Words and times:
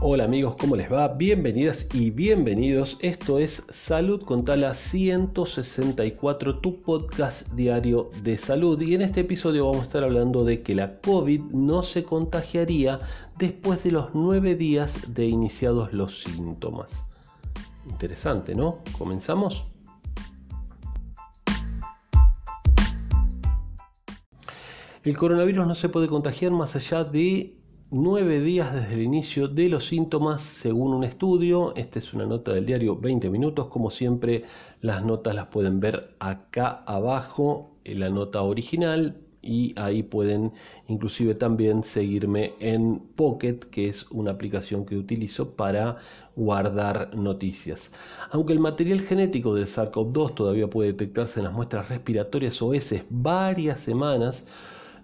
Hola 0.00 0.26
amigos, 0.26 0.54
¿cómo 0.54 0.76
les 0.76 0.92
va? 0.92 1.08
Bienvenidas 1.08 1.88
y 1.92 2.10
bienvenidos. 2.10 2.98
Esto 3.00 3.40
es 3.40 3.66
Salud 3.70 4.22
con 4.22 4.44
Tala 4.44 4.72
164, 4.72 6.60
tu 6.60 6.78
podcast 6.78 7.50
diario 7.54 8.08
de 8.22 8.38
salud. 8.38 8.80
Y 8.80 8.94
en 8.94 9.02
este 9.02 9.22
episodio 9.22 9.64
vamos 9.64 9.80
a 9.80 9.86
estar 9.86 10.04
hablando 10.04 10.44
de 10.44 10.62
que 10.62 10.76
la 10.76 11.00
COVID 11.00 11.40
no 11.50 11.82
se 11.82 12.04
contagiaría 12.04 13.00
después 13.38 13.82
de 13.82 13.90
los 13.90 14.14
nueve 14.14 14.54
días 14.54 15.12
de 15.14 15.26
iniciados 15.26 15.92
los 15.92 16.22
síntomas. 16.22 17.04
Interesante, 17.90 18.54
¿no? 18.54 18.84
¿Comenzamos? 18.96 19.66
El 25.02 25.16
coronavirus 25.16 25.66
no 25.66 25.74
se 25.74 25.88
puede 25.88 26.06
contagiar 26.06 26.52
más 26.52 26.76
allá 26.76 27.02
de 27.02 27.57
nueve 27.90 28.40
días 28.40 28.74
desde 28.74 28.94
el 28.94 29.02
inicio 29.02 29.48
de 29.48 29.68
los 29.68 29.86
síntomas 29.86 30.42
según 30.42 30.92
un 30.92 31.04
estudio. 31.04 31.74
Esta 31.74 31.98
es 31.98 32.12
una 32.12 32.26
nota 32.26 32.52
del 32.52 32.66
diario 32.66 32.96
20 32.96 33.30
minutos. 33.30 33.68
Como 33.68 33.90
siempre, 33.90 34.44
las 34.82 35.04
notas 35.04 35.34
las 35.34 35.46
pueden 35.46 35.80
ver 35.80 36.14
acá 36.18 36.82
abajo 36.86 37.70
en 37.84 38.00
la 38.00 38.10
nota 38.10 38.42
original 38.42 39.16
y 39.40 39.72
ahí 39.78 40.02
pueden 40.02 40.52
inclusive 40.88 41.34
también 41.34 41.82
seguirme 41.82 42.54
en 42.60 42.98
Pocket, 43.16 43.60
que 43.70 43.88
es 43.88 44.10
una 44.10 44.32
aplicación 44.32 44.84
que 44.84 44.96
utilizo 44.96 45.56
para 45.56 45.96
guardar 46.36 47.14
noticias. 47.14 47.92
Aunque 48.30 48.52
el 48.52 48.60
material 48.60 49.00
genético 49.00 49.54
del 49.54 49.66
SARS-CoV-2 49.66 50.34
todavía 50.34 50.68
puede 50.68 50.92
detectarse 50.92 51.40
en 51.40 51.44
las 51.44 51.54
muestras 51.54 51.88
respiratorias 51.88 52.60
o 52.60 52.74
heces 52.74 53.04
varias 53.08 53.80
semanas, 53.80 54.46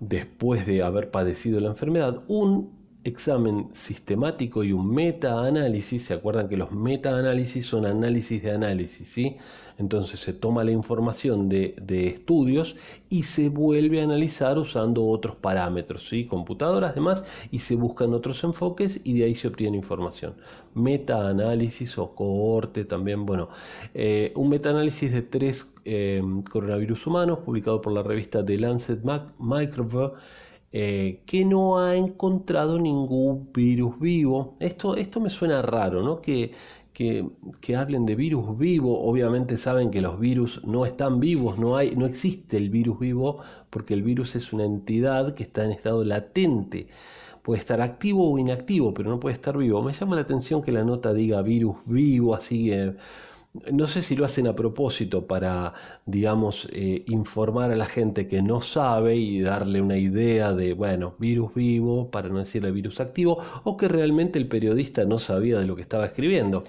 después 0.00 0.66
de 0.66 0.82
haber 0.82 1.10
padecido 1.10 1.60
la 1.60 1.68
enfermedad, 1.68 2.24
un 2.26 2.79
examen 3.02 3.70
sistemático 3.72 4.62
y 4.62 4.72
un 4.72 4.90
meta-análisis, 4.90 6.04
se 6.04 6.14
acuerdan 6.14 6.48
que 6.48 6.56
los 6.56 6.70
meta-análisis 6.70 7.64
son 7.64 7.86
análisis 7.86 8.42
de 8.42 8.50
análisis, 8.50 9.08
¿sí? 9.08 9.36
Entonces 9.78 10.20
se 10.20 10.34
toma 10.34 10.62
la 10.64 10.72
información 10.72 11.48
de, 11.48 11.74
estudios 12.06 12.76
y 13.08 13.22
se 13.22 13.48
vuelve 13.48 14.00
a 14.00 14.04
analizar 14.04 14.58
usando 14.58 15.06
otros 15.06 15.36
parámetros, 15.36 16.08
¿sí? 16.08 16.26
Computadoras 16.26 16.92
además, 16.92 17.24
y 17.50 17.60
se 17.60 17.74
buscan 17.74 18.12
otros 18.12 18.44
enfoques 18.44 19.00
y 19.04 19.18
de 19.18 19.24
ahí 19.24 19.34
se 19.34 19.48
obtiene 19.48 19.78
información. 19.78 20.34
Meta-análisis 20.74 21.96
o 21.96 22.14
cohorte 22.14 22.84
también, 22.84 23.24
bueno, 23.24 23.48
eh, 23.94 24.32
un 24.36 24.50
meta-análisis 24.50 25.10
de 25.10 25.22
tres 25.22 25.74
eh, 25.86 26.22
coronavirus 26.50 27.06
humanos 27.06 27.38
publicado 27.38 27.80
por 27.80 27.94
la 27.94 28.02
revista 28.02 28.44
The 28.44 28.58
Lancet 28.58 29.00
Microbe 29.38 30.12
eh, 30.72 31.22
que 31.26 31.44
no 31.44 31.78
ha 31.78 31.96
encontrado 31.96 32.78
ningún 32.78 33.52
virus 33.52 33.98
vivo. 33.98 34.56
Esto, 34.60 34.96
esto 34.96 35.20
me 35.20 35.30
suena 35.30 35.62
raro, 35.62 36.02
¿no? 36.02 36.20
Que, 36.20 36.52
que, 36.92 37.28
que, 37.60 37.76
hablen 37.76 38.06
de 38.06 38.14
virus 38.14 38.56
vivo. 38.58 39.02
Obviamente 39.02 39.58
saben 39.58 39.90
que 39.90 40.00
los 40.00 40.20
virus 40.20 40.64
no 40.64 40.86
están 40.86 41.18
vivos, 41.20 41.58
no, 41.58 41.76
hay, 41.76 41.96
no 41.96 42.06
existe 42.06 42.56
el 42.56 42.70
virus 42.70 43.00
vivo 43.00 43.38
porque 43.70 43.94
el 43.94 44.02
virus 44.02 44.36
es 44.36 44.52
una 44.52 44.64
entidad 44.64 45.34
que 45.34 45.42
está 45.42 45.64
en 45.64 45.72
estado 45.72 46.04
latente. 46.04 46.88
Puede 47.42 47.60
estar 47.60 47.80
activo 47.80 48.30
o 48.30 48.38
inactivo, 48.38 48.92
pero 48.94 49.10
no 49.10 49.18
puede 49.18 49.34
estar 49.34 49.56
vivo. 49.56 49.82
Me 49.82 49.92
llama 49.92 50.16
la 50.16 50.22
atención 50.22 50.62
que 50.62 50.72
la 50.72 50.84
nota 50.84 51.12
diga 51.12 51.42
virus 51.42 51.76
vivo, 51.86 52.34
así 52.34 52.70
no 53.72 53.86
sé 53.88 54.02
si 54.02 54.14
lo 54.16 54.24
hacen 54.24 54.46
a 54.46 54.54
propósito 54.54 55.26
para, 55.26 55.74
digamos, 56.06 56.68
eh, 56.72 57.04
informar 57.08 57.72
a 57.72 57.76
la 57.76 57.86
gente 57.86 58.28
que 58.28 58.42
no 58.42 58.60
sabe 58.60 59.16
y 59.16 59.40
darle 59.40 59.80
una 59.82 59.98
idea 59.98 60.52
de, 60.52 60.72
bueno, 60.72 61.14
virus 61.18 61.54
vivo, 61.54 62.10
para 62.10 62.28
no 62.28 62.38
decirle 62.38 62.70
virus 62.70 63.00
activo, 63.00 63.42
o 63.64 63.76
que 63.76 63.88
realmente 63.88 64.38
el 64.38 64.48
periodista 64.48 65.04
no 65.04 65.18
sabía 65.18 65.58
de 65.58 65.66
lo 65.66 65.74
que 65.76 65.82
estaba 65.82 66.06
escribiendo. 66.06 66.64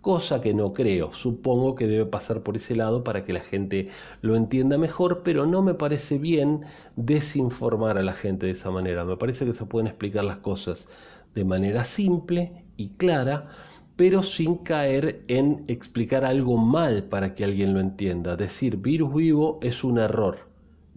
Cosa 0.00 0.42
que 0.42 0.52
no 0.52 0.74
creo, 0.74 1.12
supongo 1.14 1.74
que 1.74 1.86
debe 1.86 2.04
pasar 2.04 2.42
por 2.42 2.56
ese 2.56 2.76
lado 2.76 3.04
para 3.04 3.24
que 3.24 3.32
la 3.32 3.40
gente 3.40 3.88
lo 4.20 4.36
entienda 4.36 4.76
mejor, 4.76 5.22
pero 5.22 5.46
no 5.46 5.62
me 5.62 5.72
parece 5.74 6.18
bien 6.18 6.62
desinformar 6.96 7.96
a 7.96 8.02
la 8.02 8.12
gente 8.12 8.46
de 8.46 8.52
esa 8.52 8.70
manera. 8.70 9.04
Me 9.06 9.16
parece 9.16 9.46
que 9.46 9.54
se 9.54 9.64
pueden 9.66 9.86
explicar 9.86 10.24
las 10.24 10.38
cosas 10.38 10.88
de 11.34 11.44
manera 11.44 11.84
simple 11.84 12.64
y 12.76 12.90
clara 12.90 13.48
pero 13.96 14.22
sin 14.22 14.56
caer 14.56 15.22
en 15.28 15.64
explicar 15.68 16.24
algo 16.24 16.56
mal 16.56 17.04
para 17.04 17.34
que 17.34 17.44
alguien 17.44 17.74
lo 17.74 17.80
entienda. 17.80 18.36
Decir 18.36 18.76
virus 18.76 19.14
vivo 19.14 19.58
es 19.62 19.84
un 19.84 19.98
error. 19.98 20.48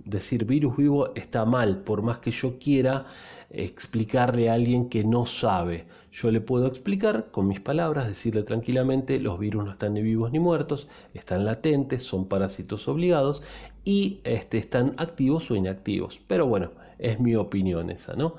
Decir 0.03 0.46
virus 0.46 0.78
vivo 0.78 1.13
está 1.16 1.46
mal, 1.46 1.80
por 1.80 2.02
más 2.02 2.19
que 2.19 2.31
yo 2.31 2.58
quiera 2.59 3.06
explicarle 3.50 4.50
a 4.50 4.53
alguien 4.53 4.90
que 4.90 5.03
no 5.03 5.25
sabe. 5.25 5.85
Yo 6.12 6.31
le 6.31 6.41
puedo 6.41 6.66
explicar 6.68 7.28
con 7.31 7.47
mis 7.47 7.59
palabras, 7.59 8.08
decirle 8.08 8.44
tranquilamente, 8.44 9.19
los 9.19 9.38
virus 9.38 9.66
no 9.66 9.72
están 9.72 9.94
ni 9.94 10.02
vivos 10.02 10.31
ni 10.31 10.40
muertos, 10.40 10.88
están 11.14 11.46
latentes, 11.46 12.03
son 12.03 12.28
parásitos 12.28 12.88
obligados 12.88 13.44
y 13.84 14.19
este, 14.24 14.58
están 14.58 14.96
activos 14.97 15.52
o 15.52 15.56
inactivos. 15.56 16.19
Pero 16.28 16.47
bueno, 16.47 16.72
es 16.97 17.19
mi 17.19 17.35
opinión 17.35 17.90
esa, 17.90 18.16
¿no? 18.16 18.35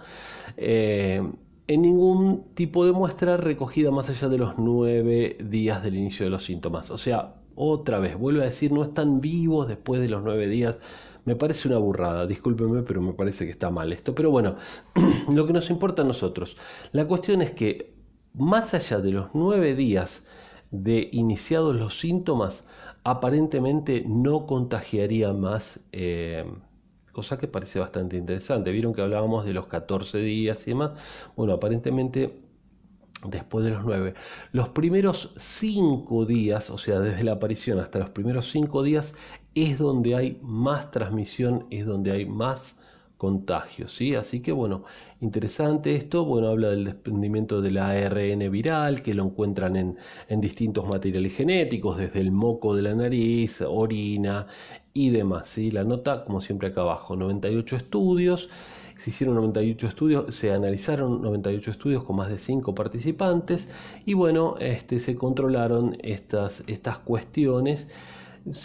Eh, 0.57 1.23
en 1.69 1.83
ningún 1.83 2.55
tipo 2.55 2.87
de 2.87 2.93
muestra 2.93 3.37
recogida 3.37 3.91
más 3.91 4.09
allá 4.09 4.29
de 4.29 4.39
los 4.39 4.59
nueve 4.59 5.37
días 5.39 5.83
del 5.83 5.97
inicio 5.97 6.25
de 6.25 6.31
los 6.31 6.45
síntomas. 6.45 6.91
O 6.91 6.97
sea, 6.97 7.35
otra 7.55 7.99
vez, 7.99 8.17
vuelvo 8.19 8.41
a 8.41 8.47
decir, 8.47 8.73
no 8.73 8.83
están 8.83 9.21
vivos 9.21 9.69
después 9.69 10.01
de 10.01 10.09
los 10.09 10.23
nueve 10.23 10.49
días. 10.49 10.77
Me 11.27 11.37
parece 11.37 11.69
una 11.69 11.77
burrada, 11.77 12.27
discúlpenme, 12.27 12.83
pero 12.83 13.03
me 13.03 13.13
parece 13.13 13.45
que 13.45 13.51
está 13.51 13.71
mal 13.71 13.93
esto. 13.93 14.15
Pero 14.15 14.31
bueno, 14.31 14.57
lo 15.31 15.47
que 15.47 15.53
nos 15.53 15.69
importa 15.69 16.03
a 16.03 16.05
nosotros. 16.07 16.57
La 16.93 17.07
cuestión 17.07 17.43
es 17.43 17.51
que 17.51 17.95
más 18.33 18.73
allá 18.73 19.01
de 19.01 19.13
los 19.13 19.29
nueve 19.35 19.75
días 19.75 20.27
de 20.71 21.11
iniciados 21.13 21.77
los 21.77 21.99
síntomas, 21.99 22.67
aparentemente 23.05 24.05
no 24.07 24.47
contagiaría 24.47 25.35
más. 25.35 25.81
Eh, 25.93 26.47
cosa 27.19 27.37
que 27.37 27.49
parece 27.49 27.81
bastante 27.81 28.17
interesante. 28.17 28.71
Vieron 28.71 28.95
que 28.95 29.03
hablábamos 29.03 29.45
de 29.45 29.53
los 29.53 29.67
14 29.67 30.19
días 30.19 30.65
y 30.69 30.71
demás. 30.71 30.93
Bueno, 31.35 31.53
aparentemente 31.53 32.45
después 33.29 33.65
de 33.65 33.73
los 33.73 33.85
9. 33.85 34.15
Los 34.53 34.69
primeros 34.69 35.35
5 35.37 36.27
días, 36.27 36.71
o 36.71 36.79
sea, 36.79 37.01
desde 37.01 37.25
la 37.25 37.33
aparición 37.33 37.81
hasta 37.81 37.99
los 37.99 38.11
primeros 38.11 38.49
5 38.53 38.85
días, 38.85 39.17
es 39.57 39.79
donde 39.79 40.15
hay 40.15 40.39
más 40.45 40.93
transmisión, 40.93 41.67
es 41.71 41.87
donde 41.87 42.13
hay 42.13 42.25
más 42.25 42.79
contagios, 43.19 43.93
¿sí? 43.95 44.15
Así 44.15 44.41
que 44.41 44.53
bueno, 44.53 44.85
interesante 45.21 45.97
esto, 45.97 46.25
bueno, 46.25 46.49
habla 46.49 46.71
del 46.71 46.85
desprendimiento 46.87 47.61
del 47.61 47.79
ARN 47.79 48.51
viral, 48.51 49.03
que 49.03 49.13
lo 49.15 49.25
encuentran 49.25 49.77
en, 49.77 49.99
en 50.29 50.41
distintos 50.41 50.87
materiales 50.87 51.35
genéticos, 51.37 51.99
desde 51.99 52.21
el 52.21 52.31
moco 52.33 52.75
de 52.75 52.83
la 52.83 52.95
nariz, 52.95 53.61
orina 53.63 54.47
y 54.95 55.11
demás, 55.11 55.49
¿sí? 55.49 55.71
La 55.71 55.85
nota, 55.85 56.25
como 56.25 56.41
siempre 56.41 56.69
acá 56.69 56.83
abajo, 56.83 57.17
98 57.17 57.77
estudios, 57.77 58.49
se 58.97 59.11
hicieron 59.11 59.37
98 59.37 59.87
estudios, 59.87 60.35
se 60.35 60.53
analizaron 60.53 61.23
98 61.23 61.71
estudios 61.71 62.05
con 62.05 62.17
más 62.17 62.29
de 62.29 62.39
5 62.39 62.75
participantes 62.75 63.69
y 64.05 64.15
bueno, 64.15 64.57
este, 64.59 64.99
se 64.99 65.15
controlaron 65.17 65.97
estas, 66.03 66.65
estas 66.67 66.99
cuestiones 66.99 67.89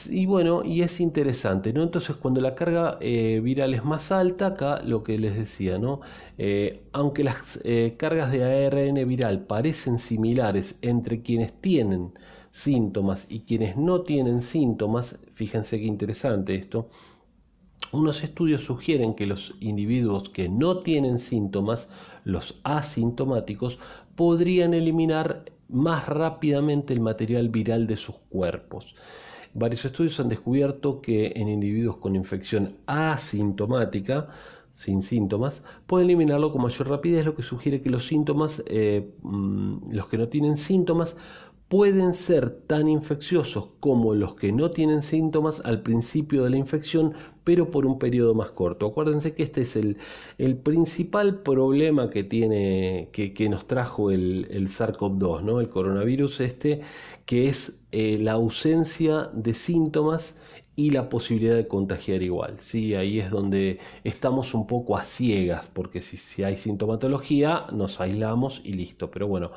y 0.09 0.25
bueno, 0.25 0.63
y 0.63 0.81
es 0.81 1.00
interesante, 1.00 1.73
¿no? 1.73 1.84
Entonces, 1.84 2.16
cuando 2.16 2.41
la 2.41 2.56
carga 2.56 2.97
eh, 3.01 3.39
viral 3.44 3.73
es 3.73 3.84
más 3.84 4.11
alta, 4.11 4.47
acá 4.47 4.81
lo 4.84 5.03
que 5.03 5.17
les 5.17 5.35
decía, 5.35 5.78
¿no? 5.78 6.01
Eh, 6.38 6.84
aunque 6.94 7.23
las 7.23 7.59
eh, 7.63 7.95
cargas 7.97 8.31
de 8.31 8.44
ARN 8.44 9.07
viral 9.07 9.45
parecen 9.45 10.00
similares 10.00 10.79
entre 10.81 11.22
quienes 11.22 11.53
tienen 11.62 12.13
síntomas 12.51 13.28
y 13.29 13.41
quienes 13.41 13.75
no 13.78 14.01
tienen 14.01 14.41
síntomas, 14.41 15.19
fíjense 15.33 15.79
qué 15.79 15.85
interesante 15.85 16.56
esto, 16.56 16.89
unos 17.91 18.23
estudios 18.23 18.63
sugieren 18.63 19.13
que 19.13 19.27
los 19.27 19.56
individuos 19.59 20.30
que 20.30 20.50
no 20.50 20.80
tienen 20.80 21.19
síntomas, 21.19 21.89
los 22.24 22.59
asintomáticos, 22.63 23.80
podrían 24.15 24.74
eliminar 24.74 25.45
más 25.69 26.07
rápidamente 26.07 26.94
el 26.94 27.01
material 27.01 27.50
viral 27.50 27.88
de 27.88 27.98
sus 27.98 28.15
cuerpos. 28.30 28.95
Varios 29.53 29.85
estudios 29.85 30.19
han 30.19 30.29
descubierto 30.29 31.01
que 31.01 31.33
en 31.35 31.47
individuos 31.47 31.97
con 31.97 32.15
infección 32.15 32.75
asintomática, 32.88 34.29
sin 34.71 35.03
síntomas, 35.03 35.63
pueden 35.85 36.07
eliminarlo 36.07 36.51
con 36.51 36.63
mayor 36.63 36.89
rapidez, 36.89 37.23
lo 37.25 37.35
que 37.35 37.44
sugiere 37.44 37.81
que 37.81 37.91
los 37.91 38.07
síntomas, 38.07 38.63
eh, 38.67 39.13
mm, 39.21 39.91
los 39.91 40.07
que 40.07 40.17
no 40.17 40.27
tienen 40.27 40.57
síntomas, 40.57 41.15
pueden 41.74 42.14
ser 42.14 42.52
tan 42.52 42.88
infecciosos 42.88 43.70
como 43.80 44.14
los 44.14 44.36
que 44.36 44.52
no 44.52 44.70
tienen 44.70 45.02
síntomas 45.02 45.60
al 45.66 45.81
principio 45.81 46.44
de 46.44 46.52
la 46.52 46.58
infección, 46.58 47.16
pero 47.44 47.72
por 47.72 47.88
un 47.88 47.98
periodo 47.98 48.36
más 48.36 48.52
corto. 48.52 48.86
Acuérdense 48.86 49.34
que 49.34 49.42
este 49.42 49.62
es 49.62 49.75
el, 49.75 49.98
principal 50.58 51.42
problema 51.42 52.12
que 52.12 52.24
tiene, 52.24 53.10
que, 53.12 53.34
que 53.34 53.50
nos 53.50 53.66
trajo 53.66 54.12
el, 54.12 54.46
el 54.52 54.68
SARS-CoV-2, 54.68 55.42
¿no? 55.42 55.60
el 55.60 55.70
coronavirus 55.70 56.42
este, 56.42 56.81
que 57.25 57.48
es 57.48 57.84
eh, 57.92 58.20
la 58.20 58.34
ausencia 58.34 59.31
de 59.34 59.56
síntomas 59.56 60.38
y 60.75 60.92
la 60.92 61.10
posibilidad 61.10 61.56
de 61.56 61.68
contagiar 61.68 62.22
igual. 62.22 62.60
¿sí? 62.60 62.94
Ahí 62.94 63.20
es 63.20 63.31
donde 63.31 63.80
estamos 64.04 64.54
un 64.54 64.68
poco 64.68 64.96
a 64.96 65.06
ciegas, 65.06 65.72
porque 65.74 66.02
si, 66.02 66.18
si 66.18 66.44
hay 66.44 66.56
sintomatología 66.56 67.66
nos 67.72 68.00
aislamos 68.00 68.62
y 68.64 68.74
listo. 68.74 69.10
Pero 69.10 69.28
bueno, 69.28 69.50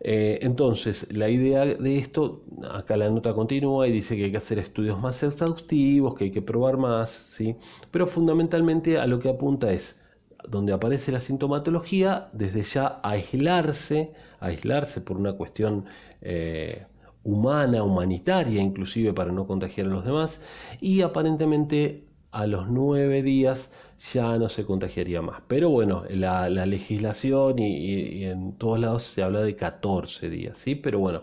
eh, 0.00 0.38
entonces 0.42 1.12
la 1.12 1.28
idea 1.28 1.64
de 1.64 1.98
esto, 1.98 2.44
acá 2.70 2.96
la 2.96 3.10
nota 3.10 3.32
continúa 3.32 3.88
y 3.88 3.92
dice 3.92 4.16
que 4.16 4.24
hay 4.24 4.30
que 4.30 4.38
hacer 4.38 4.58
estudios 4.58 5.00
más 5.00 5.22
exhaustivos, 5.22 6.14
que 6.14 6.24
hay 6.24 6.30
que 6.30 6.42
probar 6.42 6.76
más, 6.76 7.10
¿sí? 7.10 7.56
pero 7.90 8.06
fundamentalmente 8.06 8.98
a 8.98 9.06
lo 9.06 9.18
que 9.18 9.28
apunta 9.28 9.72
es 9.72 10.04
donde 10.48 10.72
aparece 10.72 11.10
la 11.12 11.20
sintomatología, 11.20 12.28
desde 12.32 12.62
ya 12.62 13.00
aislarse, 13.02 14.12
aislarse 14.40 15.00
por 15.00 15.16
una 15.16 15.32
cuestión 15.34 15.86
eh, 16.20 16.86
humana, 17.22 17.82
humanitaria 17.82 18.60
inclusive 18.60 19.12
para 19.12 19.32
no 19.32 19.46
contagiar 19.46 19.86
a 19.86 19.90
los 19.90 20.04
demás 20.04 20.42
y 20.80 21.00
aparentemente 21.00 22.04
a 22.34 22.48
los 22.48 22.68
nueve 22.68 23.22
días 23.22 23.72
ya 24.12 24.36
no 24.38 24.48
se 24.48 24.64
contagiaría 24.66 25.22
más. 25.22 25.40
Pero 25.46 25.70
bueno, 25.70 26.02
la, 26.10 26.48
legislación 26.48 27.58
y, 27.60 28.24
en 28.24 28.58
todos 28.58 28.78
lados 28.80 29.04
se 29.04 29.22
habla 29.22 29.40
de 29.40 29.54
14 29.54 30.28
días, 30.28 30.58
¿sí? 30.58 30.74
Pero 30.74 30.98
bueno, 30.98 31.22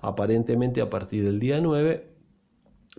aparentemente 0.00 0.80
a 0.80 0.88
partir 0.88 1.24
del 1.24 1.40
día 1.40 1.60
9 1.60 2.08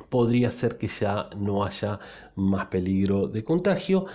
podría 0.09 0.51
ser 0.51 0.77
que 0.77 0.87
ya 0.87 1.29
no 1.37 1.63
haya 1.63 1.99
más 2.35 2.65
peligro 2.65 3.27
de 3.27 3.43
contagio 3.43 4.07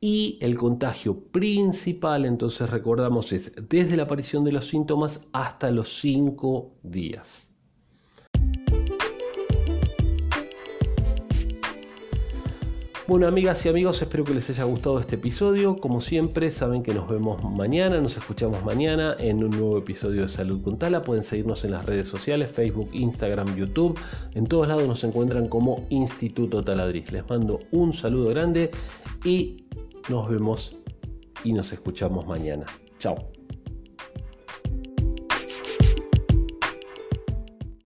y 0.00 0.38
el 0.40 0.58
contagio 0.58 1.18
principal, 1.30 2.24
entonces 2.24 2.68
recordamos, 2.68 3.32
es 3.32 3.52
desde 3.68 3.96
la 3.96 4.04
aparición 4.04 4.44
de 4.44 4.52
los 4.52 4.66
síntomas 4.66 5.28
hasta 5.32 5.70
los 5.70 6.00
5 6.00 6.72
días. 6.82 7.46
Bueno, 13.08 13.28
amigas 13.28 13.64
y 13.64 13.68
amigos, 13.68 14.02
espero 14.02 14.24
que 14.24 14.34
les 14.34 14.50
haya 14.50 14.64
gustado 14.64 14.98
este 14.98 15.14
episodio. 15.14 15.76
Como 15.76 16.00
siempre, 16.00 16.50
saben 16.50 16.82
que 16.82 16.92
nos 16.92 17.08
vemos 17.08 17.40
mañana, 17.44 18.00
nos 18.00 18.16
escuchamos 18.16 18.64
mañana 18.64 19.14
en 19.20 19.44
un 19.44 19.50
nuevo 19.50 19.78
episodio 19.78 20.22
de 20.22 20.28
Salud 20.28 20.60
con 20.60 20.76
Tala. 20.76 21.02
Pueden 21.02 21.22
seguirnos 21.22 21.64
en 21.64 21.70
las 21.70 21.86
redes 21.86 22.08
sociales, 22.08 22.50
Facebook, 22.50 22.90
Instagram, 22.92 23.54
YouTube. 23.54 23.96
En 24.34 24.48
todos 24.48 24.66
lados 24.66 24.88
nos 24.88 25.04
encuentran 25.04 25.46
como 25.46 25.86
Instituto 25.88 26.64
Taladriz. 26.64 27.12
Les 27.12 27.22
mando 27.30 27.60
un 27.70 27.92
saludo 27.92 28.30
grande 28.30 28.72
y 29.22 29.68
nos 30.08 30.28
vemos 30.28 30.74
y 31.44 31.52
nos 31.52 31.72
escuchamos 31.72 32.26
mañana. 32.26 32.66
Chao. 32.98 33.35